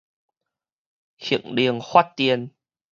[1.19, 2.49] 核能發電